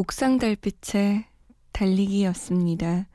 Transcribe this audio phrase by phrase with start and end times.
[0.00, 1.24] 옥상 달빛의
[1.72, 3.08] 달리기였습니다.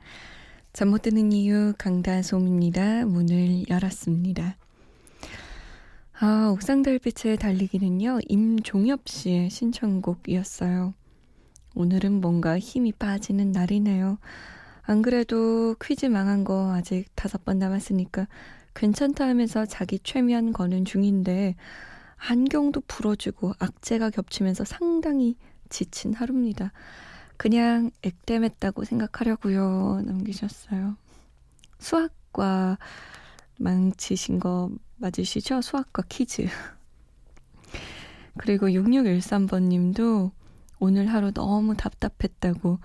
[0.73, 3.05] 잠 못 드는 이유 강다솜입니다.
[3.05, 4.57] 문을 열었습니다.
[6.19, 10.93] 아, 옥상 달빛의 달리기는요, 임종엽 씨의 신청곡이었어요.
[11.73, 14.17] 오늘은 뭔가 힘이 빠지는 날이네요.
[14.81, 18.27] 안 그래도 퀴즈 망한 거 아직 다섯 번 남았으니까
[18.73, 21.55] 괜찮다 하면서 자기 최면 거는 중인데,
[22.17, 25.37] 안경도 부러지고 악재가 겹치면서 상당히
[25.73, 26.71] 지친 하루입니다.
[27.35, 30.03] 그냥 액땜했다고 생각하려고요.
[30.05, 30.95] 남기셨어요.
[31.79, 32.77] 수학과
[33.57, 35.61] 망치신 거 맞으시죠?
[35.61, 36.47] 수학과 퀴즈.
[38.37, 40.31] 그리고 6613번 님도
[40.79, 42.79] 오늘 하루 너무 답답했다고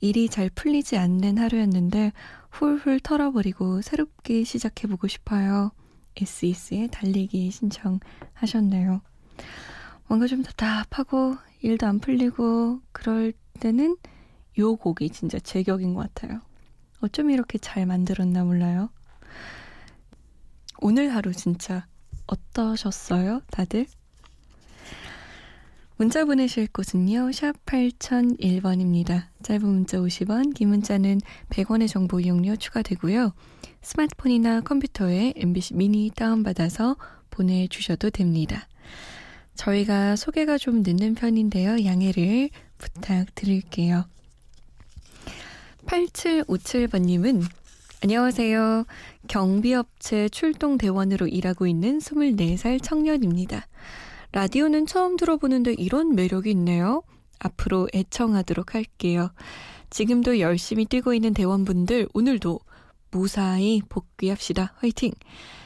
[0.00, 2.12] 일이 잘 풀리지 않는 하루였는데
[2.50, 5.72] 훌훌 털어버리고 새롭게 시작해보고 싶어요.
[6.16, 9.02] SES의 달리기 신청하셨네요.
[10.10, 13.96] 뭔가 좀 답답하고 일도 안 풀리고 그럴 때는
[14.58, 16.40] 요 곡이 진짜 제격인 것 같아요.
[17.00, 18.90] 어쩜 이렇게 잘 만들었나 몰라요.
[20.80, 21.86] 오늘 하루 진짜
[22.26, 23.86] 어떠셨어요, 다들?
[25.96, 29.26] 문자 보내실 곳은요, 샵 8001번입니다.
[29.44, 31.20] 짧은 문자 50원, 긴 문자는
[31.50, 33.32] 100원의 정보 이용료 추가되고요.
[33.82, 36.96] 스마트폰이나 컴퓨터에 MBC 미니 다운받아서
[37.30, 38.66] 보내주셔도 됩니다.
[39.54, 41.84] 저희가 소개가 좀 늦는 편인데요.
[41.84, 44.04] 양해를 부탁드릴게요.
[45.86, 47.44] 8757번님은
[48.02, 48.84] 안녕하세요.
[49.28, 53.66] 경비업체 출동대원으로 일하고 있는 24살 청년입니다.
[54.32, 57.02] 라디오는 처음 들어보는데 이런 매력이 있네요.
[57.38, 59.30] 앞으로 애청하도록 할게요.
[59.90, 62.60] 지금도 열심히 뛰고 있는 대원분들 오늘도
[63.10, 64.74] 무사히 복귀합시다.
[64.76, 65.12] 화이팅!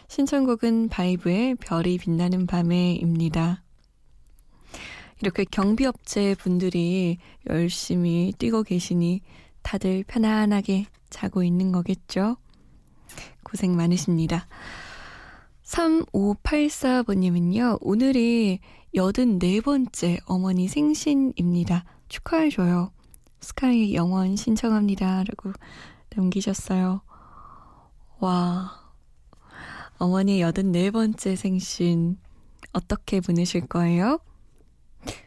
[0.09, 3.64] 신청곡은 바이브의 별이 빛나는 밤에입니다.
[5.21, 9.21] 이렇게 경비업체 분들이 열심히 뛰고 계시니
[9.63, 12.37] 다들 편안하게 자고 있는 거겠죠?
[13.43, 14.47] 고생 많으십니다.
[15.65, 18.61] 3584번님은요, 오늘이
[18.95, 21.85] 84번째 어머니 생신입니다.
[22.09, 22.93] 축하해줘요.
[23.41, 25.25] 스카이 영원 신청합니다.
[25.25, 25.53] 라고
[26.15, 27.01] 남기셨어요.
[28.21, 28.71] 와,
[29.99, 32.19] 어머니 84번째 생신
[32.73, 34.21] 어떻게 보내실 거예요?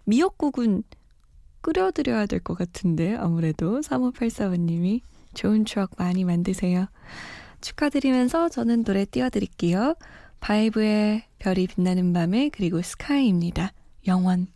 [0.06, 0.84] 미역국은
[1.62, 5.02] 끓여드려야 될 것 같은데 아무래도 3584번님이
[5.34, 6.88] 좋은 추억 많이 만드세요.
[7.62, 9.96] 축하드리면서 저는 노래 띄워드릴게요.
[10.40, 13.74] 바이브의 별이 빛나는 밤에 그리고 스카이입니다.
[14.08, 14.48] 영원.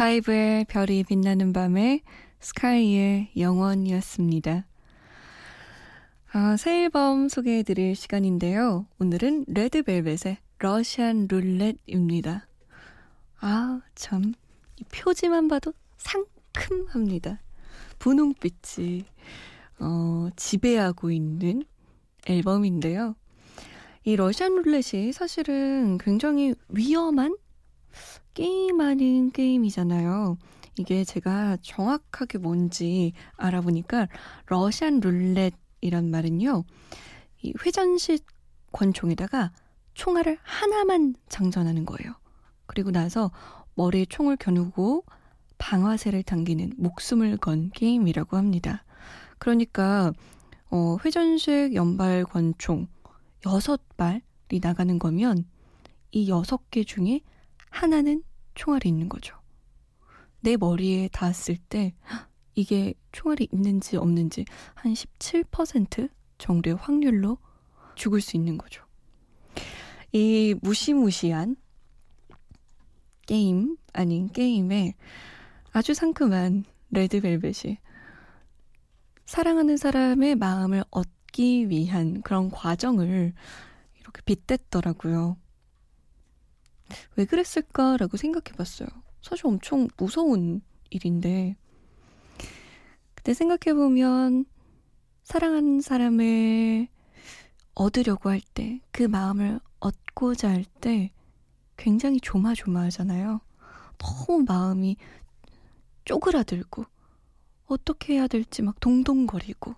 [0.00, 2.00] 파이브의 별이 빛나는 밤에
[2.38, 4.64] 스카이의 영원이었습니다.
[6.32, 8.86] 아, 새 앨범 소개해 드릴 시간인데요.
[8.98, 12.46] 오늘은 레드벨벳의 러시안 룰렛입니다.
[13.40, 14.32] 아, 참.
[14.78, 17.38] 이 표지만 봐도 상큼합니다.
[17.98, 19.04] 분홍빛이,
[19.80, 21.62] 어, 지배하고 있는
[22.26, 23.16] 앨범인데요.
[24.04, 27.36] 이 러시안 룰렛이 사실은 굉장히 위험한
[28.34, 30.38] 게임하는 게임이잖아요.
[30.78, 34.08] 이게 제가 정확하게 뭔지 알아보니까
[34.46, 36.64] 러시안 룰렛이란 말은요.
[37.42, 38.24] 이 회전식
[38.72, 39.52] 권총에다가
[39.94, 42.14] 총알을 하나만 장전하는 거예요.
[42.66, 43.30] 그리고 나서
[43.74, 45.04] 머리에 총을 겨누고
[45.58, 48.84] 방아쇠를 당기는 목숨을 건 게임이라고 합니다.
[49.38, 50.12] 그러니까
[50.70, 52.86] 어, 회전식 연발 권총
[53.42, 55.44] 6발이 나가는 거면
[56.12, 57.20] 이 6개 중에
[57.70, 58.22] 하나는
[58.54, 59.36] 총알이 있는 거죠.
[60.40, 61.94] 내 머리에 닿았을 때
[62.54, 64.44] 이게 총알이 있는지 없는지
[64.74, 67.38] 한 17% 정도의 확률로
[67.94, 68.84] 죽을 수 있는 거죠.
[70.12, 71.56] 이 무시무시한
[73.26, 74.94] 게임 아닌 게임에
[75.72, 77.78] 아주 상큼한 레드벨벳이
[79.26, 83.32] 사랑하는 사람의 마음을 얻기 위한 그런 과정을
[84.00, 85.36] 이렇게 빗댔더라고요.
[87.16, 88.88] 왜 그랬을까라고 생각해 봤어요.
[89.22, 91.56] 사실 엄청 무서운 일인데.
[93.14, 94.46] 그때 생각해 보면
[95.24, 96.88] 사랑하는 사람을
[97.74, 101.12] 얻으려고 할 때, 그 마음을 얻고자 할 때
[101.76, 103.40] 굉장히 조마조마하잖아요.
[103.98, 104.96] 너무 마음이
[106.04, 106.84] 쪼그라들고
[107.66, 109.74] 어떻게 해야 될지 막 동동거리고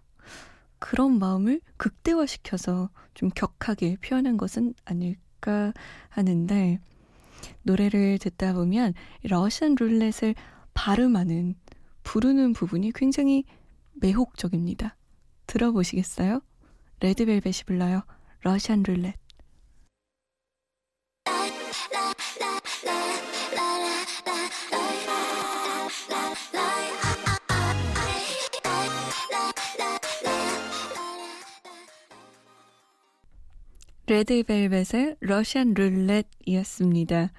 [0.78, 5.72] 그런 마음을 극대화시켜서 좀 격하게 표현한 것은 아닐까
[6.08, 6.80] 하는데
[7.62, 10.34] 노래를 듣다 보면 러시안 룰렛을
[10.74, 11.54] 발음하는
[12.02, 13.44] 부르는 부분이 굉장히
[13.94, 14.96] 매혹적입니다.
[15.46, 16.40] 들어보시겠어요?
[17.00, 18.02] 레드벨벳이 불러요.
[18.42, 19.21] 러시안 룰렛.
[34.12, 37.32] 레드벨벳의 러시안 룰렛이었습니다.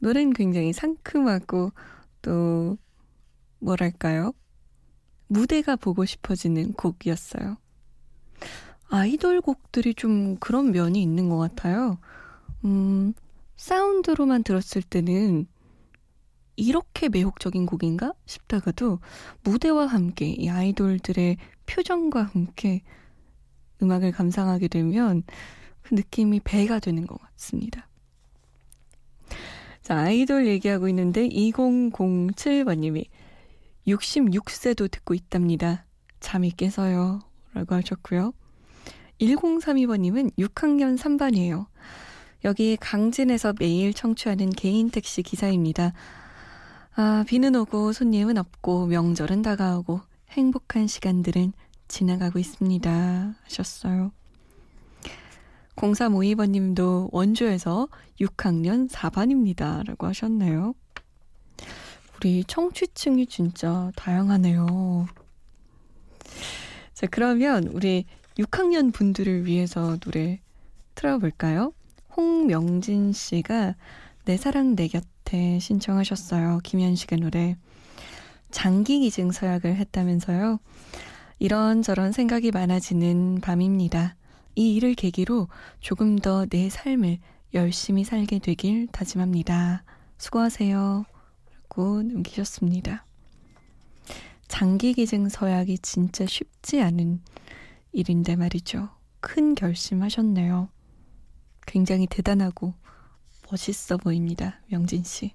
[0.00, 1.70] 노래는 굉장히 상큼하고
[2.20, 2.76] 또
[3.60, 4.32] 뭐랄까요?
[5.28, 7.58] 무대가 보고 싶어지는 곡이었어요.
[8.88, 12.00] 아이돌 곡들이 좀 그런 면이 있는 것 같아요.
[12.64, 13.14] 음,
[13.54, 15.46] 사운드로만 들었을 때는
[16.56, 18.98] 이렇게 매혹적인 곡인가 싶다가도
[19.44, 21.36] 무대와 함께 이 아이돌들의
[21.66, 22.82] 표정과 함께
[23.80, 25.22] 음악을 감상하게 되면
[25.90, 27.88] 그 느낌이 배가 되는 것 같습니다.
[29.82, 33.06] 자, 아이돌 얘기하고 있는데 2007번님이
[33.88, 35.84] 66세도 듣고 있답니다.
[36.20, 37.18] 잠이 깨서요.
[37.54, 38.32] 라고 하셨고요.
[39.20, 41.66] 1032번님은 6학년 3반이에요.
[42.44, 45.92] 여기 강진에서 매일 청취하는 개인 택시 기사입니다.
[46.94, 50.00] 아, 비는 오고 손님은 없고 명절은 다가오고
[50.30, 51.52] 행복한 시간들은
[51.88, 53.34] 지나가고 있습니다.
[53.42, 54.12] 하셨어요.
[55.80, 57.88] 0352번님도 원주에서
[58.20, 59.86] 6학년 4반입니다.
[59.86, 60.74] 라고 하셨네요.
[62.16, 65.06] 우리 청취층이 진짜 다양하네요.
[66.92, 68.04] 자, 그러면 우리
[68.36, 70.40] 6학년 분들을 위해서 노래
[70.94, 71.72] 틀어볼까요?
[72.14, 73.74] 홍명진 씨가
[74.26, 76.60] 내 사랑 내 곁에 신청하셨어요.
[76.62, 77.56] 김현식의 노래.
[78.50, 80.58] 장기 기증 서약을 했다면서요.
[81.38, 84.16] 이런저런 생각이 많아지는 밤입니다.
[84.54, 85.48] 이 일을 계기로
[85.80, 87.18] 조금 더 내 삶을
[87.54, 89.84] 열심히 살게 되길 다짐합니다.
[90.18, 91.04] 수고하세요.
[91.54, 93.04] 라고 남기셨습니다.
[94.48, 97.20] 장기 기증 서약이 진짜 쉽지 않은
[97.92, 98.90] 일인데 말이죠.
[99.20, 100.68] 큰 결심하셨네요.
[101.66, 102.74] 굉장히 대단하고
[103.50, 104.60] 멋있어 보입니다.
[104.68, 105.32] 명진 씨.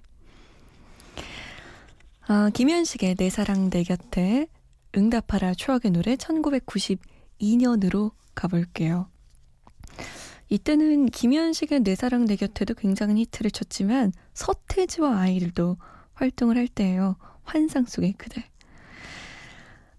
[2.28, 4.48] 아, 김현식의 내 사랑 내 곁에
[4.96, 9.08] 응답하라 추억의 노래 1992년으로 가볼게요.
[10.48, 15.76] 이때는 김현식의 내 사랑 내 곁에도 굉장한 히트를 쳤지만 서태지와 아이들도
[16.14, 17.16] 활동을 할 때예요.
[17.42, 18.48] 환상 속의 그대.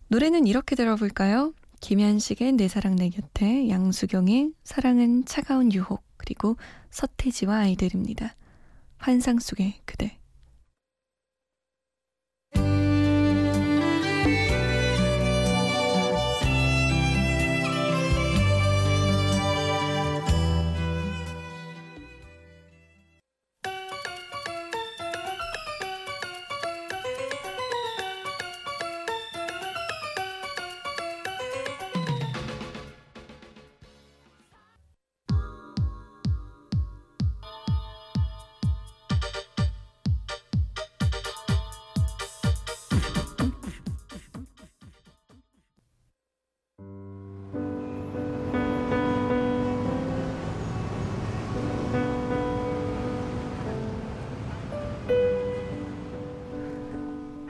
[0.08, 1.53] 노래는 이렇게 들어볼까요?
[1.82, 6.56] 김현식의 내 사랑 내 곁에 양수경의 사랑은 차가운 유혹 그리고
[6.91, 8.36] 서태지와 아이들입니다.
[8.98, 10.16] 환상 속의 그대.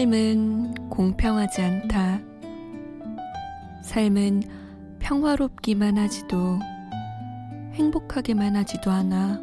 [0.00, 2.20] 삶은 공평하지 않다.
[3.82, 4.42] 삶은
[4.98, 6.58] 평화롭기만 하지도
[7.74, 9.38] 행복하게만 하지도 않아.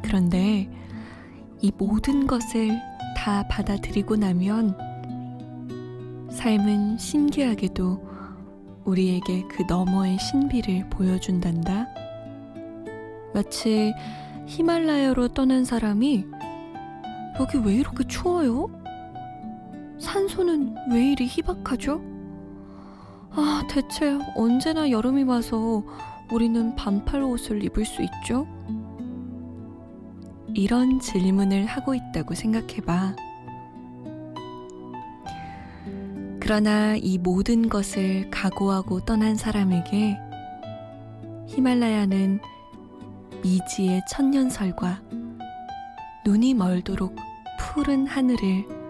[0.00, 0.70] 그런데
[1.60, 2.80] 이 모든 것을
[3.16, 4.78] 다 받아들이고 나면
[6.30, 8.00] 삶은 신기하게도
[8.84, 11.88] 우리에게 그 너머의 신비를 보여준단다.
[13.34, 13.92] 마치
[14.46, 16.26] 히말라야로 떠난 사람이
[17.40, 18.83] 여기 왜 이렇게 추워요?
[20.14, 22.00] 산소는 왜 이리 희박하죠?
[23.32, 25.82] 아, 대체 언제나 여름이 와서
[26.32, 28.46] 우리는 반팔 옷을 입을 수 있죠?
[30.54, 33.16] 이런 질문을 하고 있다고 생각해봐.
[36.38, 40.16] 그러나 이 모든 것을 각오하고 떠난 사람에게
[41.48, 42.38] 히말라야는
[43.42, 45.02] 미지의 천년설과
[46.24, 47.16] 눈이 멀도록
[47.58, 48.83] 푸른 하늘을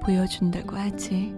[0.00, 1.34] 보여준다고 하지.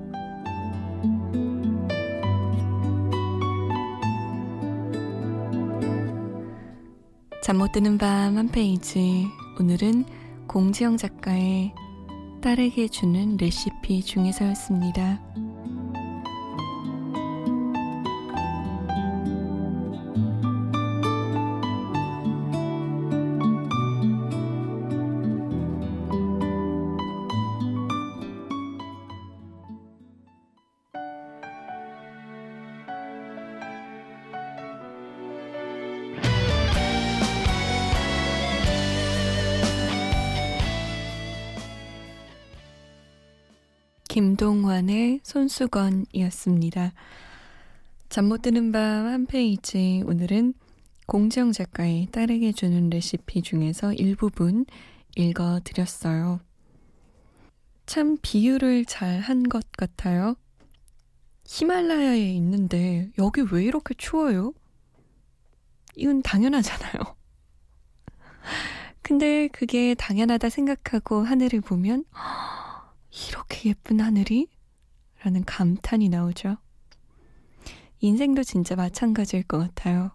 [7.42, 9.26] 잠 못 드는 밤 한 페이지.
[9.58, 10.04] 오늘은
[10.46, 11.72] 공지영 작가의
[12.40, 15.20] 딸에게 주는 레시피 중에서였습니다.
[44.12, 46.92] 김동환의 손수건이었습니다.
[48.10, 50.52] 잠 못 드는 밤 한 페이지 오늘은
[51.06, 54.66] 공지영 작가의 딸에게 주는 레시피 중에서 일부분
[55.16, 56.40] 읽어 드렸어요.
[57.86, 60.34] 참 비유를 잘 한 것 같아요.
[61.46, 64.52] 히말라야에 있는데 여기 왜 이렇게 추워요?
[65.96, 67.00] 이건 당연하잖아요.
[69.00, 72.04] 근데 그게 당연하다 생각하고 하늘을 보면
[73.12, 74.48] 이렇게 예쁜 하늘이?
[75.22, 76.56] 라는 감탄이 나오죠.
[78.00, 80.10] 인생도 진짜 마찬가지일 것 같아요.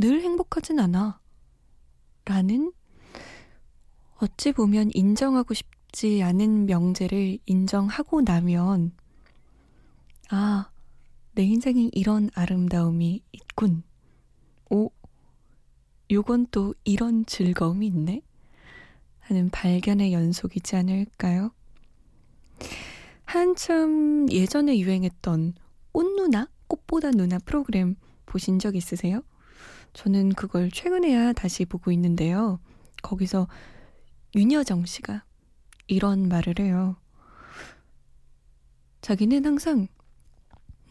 [0.00, 1.20] 늘 행복하진 않아.
[2.24, 2.72] 라는
[4.16, 8.92] 어찌 보면 인정하고 싶지 않은 명제를 인정하고 나면
[10.30, 10.70] 아,
[11.34, 13.82] 내 인생에 이런 아름다움이 있군.
[14.70, 14.90] 오,
[16.10, 18.22] 요건 또 이런 즐거움이 있네?
[19.20, 21.52] 하는 발견의 연속이지 않을까요?
[23.24, 25.54] 한참 예전에 유행했던
[25.92, 26.48] 꽃누나?
[26.66, 27.96] 꽃보다 누나 프로그램
[28.26, 29.22] 보신 적 있으세요?
[29.92, 32.58] 저는 그걸 최근에야 다시 보고 있는데요.
[33.02, 33.48] 거기서
[34.34, 35.24] 윤여정 씨가
[35.86, 36.96] 이런 말을 해요.
[39.00, 39.86] 자기는 항상,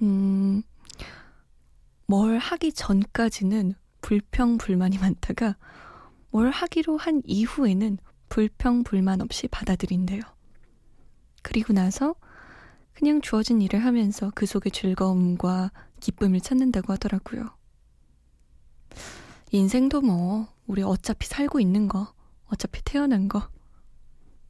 [0.02, 0.62] 음,
[2.06, 5.58] 뭘 하기 전까지는 불평, 불만이 많다가
[6.30, 7.98] 뭘 하기로 한 이후에는
[8.30, 10.22] 불평, 불만 없이 받아들인대요.
[11.44, 12.16] 그리고 나서
[12.94, 17.56] 그냥 주어진 일을 하면서 그 속에 즐거움과 기쁨을 찾는다고 하더라고요.
[19.52, 22.12] 인생도 뭐, 우리 어차피 살고 있는 거,
[22.46, 23.48] 어차피 태어난 거,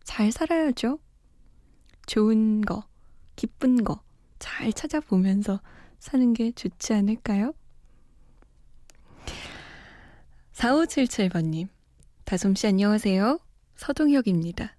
[0.03, 0.99] 잘 살아야죠.
[2.05, 2.87] 좋은 거,
[3.35, 4.01] 기쁜 거,
[4.39, 5.61] 잘 찾아보면서
[5.99, 7.53] 사는 게 좋지 않을까요?
[10.53, 11.67] 4577번님,
[12.25, 13.39] 다솜씨 안녕하세요.
[13.75, 14.75] 서동혁입니다.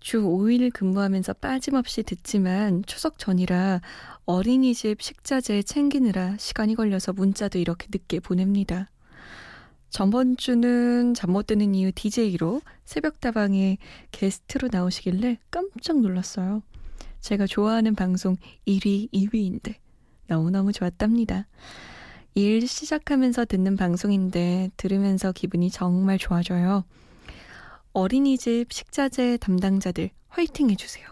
[0.00, 3.80] 주 5일 근무하면서 빠짐없이 듣지만 추석 전이라
[4.26, 8.90] 어린이집 식자재 챙기느라 시간이 걸려서 문자도 이렇게 늦게 보냅니다.
[9.90, 13.78] 저번 주는 잠 못 드는 이유 DJ로 새벽다방에
[14.12, 16.62] 게스트로 나오시길래 깜짝 놀랐어요.
[17.20, 18.36] 제가 좋아하는 방송
[18.66, 19.74] 1위, 2위인데
[20.28, 21.46] 너무너무 좋았답니다.
[22.34, 26.84] 일 시작하면서 듣는 방송인데 들으면서 기분이 정말 좋아져요.
[27.98, 31.06] 어린이집 식자재 담당자들 화이팅 해주세요.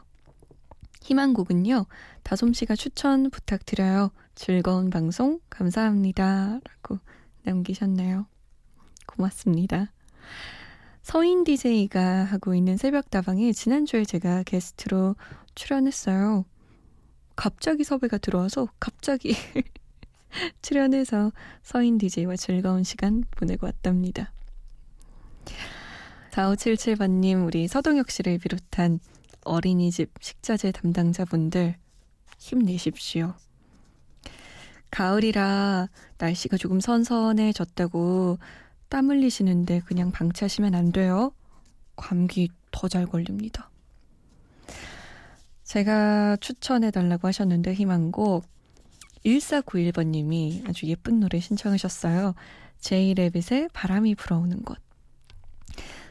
[1.03, 1.87] 희망곡은요,
[2.23, 4.11] 다솜씨가 추천 부탁드려요.
[4.35, 6.61] 즐거운 방송 감사합니다.
[6.63, 6.99] 라고
[7.43, 8.27] 남기셨네요.
[9.07, 9.93] 고맙습니다.
[11.03, 15.17] 서인 DJ가 하고 있는 새벽다방에 지난주에 제가 게스트로
[15.55, 16.45] 출연했어요.
[17.37, 19.35] 갑자기 섭외가 들어와서 갑자기
[20.63, 24.33] 출연해서 서인 DJ와 즐거운 시간 보내고 왔답니다.
[26.37, 29.01] 4577번님, 우리 서동혁 씨를 비롯한
[29.45, 31.77] 어린이집 식자재 담당자분들
[32.39, 33.33] 힘내십시오.
[34.91, 35.89] 가을이라
[36.19, 38.39] 날씨가 조금 선선해졌다고
[38.91, 41.33] 땀 흘리시는데 그냥 방치하시면 안 돼요.
[41.97, 43.71] 감기 더 잘 걸립니다.
[45.65, 48.45] 제가 추천해달라고 하셨는데 희망곡
[49.25, 52.35] 1491번님이 아주 예쁜 노래 신청하셨어요.
[52.81, 54.86] 제이레빗의 바람이 불어오는 곳.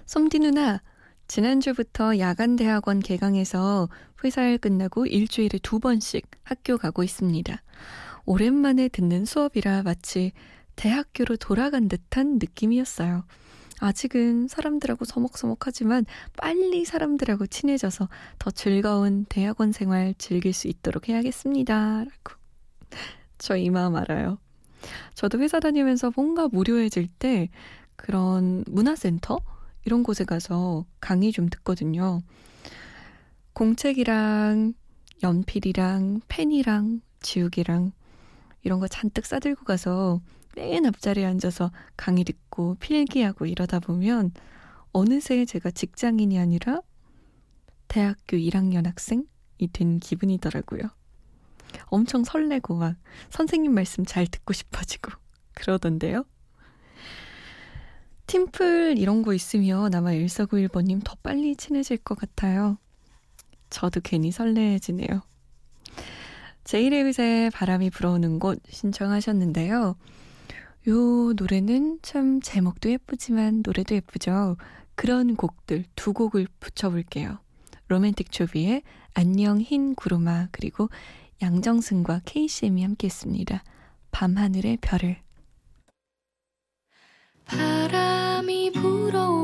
[0.05, 0.81] 솜디 누나,
[1.27, 3.89] 지난주부터 야간 대학원 개강해서
[4.23, 7.61] 회사일 끝나고 일주일에 두 번씩 학교 가고 있습니다.
[8.25, 10.31] 오랜만에 듣는 수업이라 마치
[10.75, 13.25] 대학교로 돌아간 듯한 느낌이었어요.
[13.81, 16.05] 아직은 사람들하고 서먹서먹하지만
[16.37, 18.07] 빨리 사람들하고 친해져서
[18.39, 22.05] 더 즐거운 대학원 생활 즐길 수 있도록 해야겠습니다.
[22.05, 22.39] 라고.
[23.37, 24.37] 저 이 마음 알아요.
[25.13, 27.49] 저도 회사 다니면서 뭔가 무료해질 때
[27.95, 29.39] 그런 문화센터?
[29.85, 32.21] 이런 곳에 가서 강의 좀 듣거든요.
[33.53, 34.73] 공책이랑
[35.23, 37.91] 연필이랑 펜이랑 지우개랑
[38.63, 40.21] 이런 거 잔뜩 싸들고 가서
[40.55, 44.31] 맨 앞자리에 앉아서 강의 듣고 필기하고 이러다 보면
[44.91, 46.81] 어느새 제가 직장인이 아니라
[47.87, 49.23] 대학교 1학년 학생이
[49.71, 50.81] 된 기분이더라고요.
[51.85, 52.95] 엄청 설레고 막
[53.29, 55.11] 선생님 말씀 잘 듣고 싶어지고
[55.53, 56.25] 그러던데요.
[58.27, 62.77] 팀플 이런 거 있으면 아마 1491번님 더 빨리 친해질 것 같아요.
[63.69, 65.21] 저도 괜히 설레지네요.
[66.63, 69.95] 제이레빗의 바람이 불어오는 곳 신청하셨는데요.
[70.87, 74.57] 요 노래는 참 제목도 예쁘지만 노래도 예쁘죠.
[74.95, 77.39] 그런 곡들 두 곡을 붙여볼게요.
[77.87, 78.81] 로맨틱 조비의
[79.13, 80.89] 안녕 흰 구름아 그리고
[81.41, 83.63] 양정승과 케이씨엠이 함께 했습니다.
[84.11, 85.17] 밤하늘의 별을
[87.45, 89.34] 바람이 불어오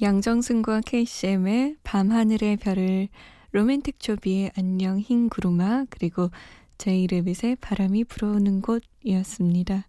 [0.00, 3.08] 양정승과 KCM의 밤하늘의 별을
[3.50, 6.30] 로맨틱 조비의 안녕 흰 구름아 그리고
[6.78, 9.88] 제이레빗의 바람이 불어오는 곳이었습니다.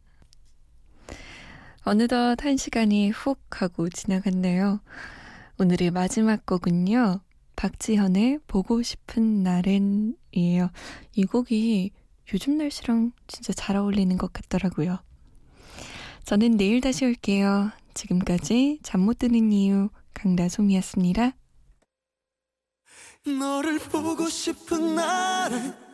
[1.84, 4.82] 어느덧 한 시간이 훅 하고 지나갔네요.
[5.60, 7.19] 오늘의 마지막 곡은요.
[7.56, 10.72] 박지현의 보고 싶은 날엔이에요.
[11.13, 11.91] 이 곡이
[12.34, 14.98] 요즘 날씨랑 진짜 잘 어울리는 것 같더라고요.
[16.24, 17.72] 저는 내일 다시 올게요.
[17.93, 21.32] 지금까지 잠 못 드는 이유 강다솜이었습니다.
[23.26, 25.88] 너를 보고 싶은 날엔